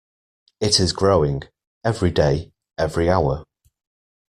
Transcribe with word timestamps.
It 0.59 0.79
is 0.79 0.93
growing, 0.93 1.43
every 1.85 2.09
day, 2.09 2.51
every 2.75 3.07
hour. 3.07 3.45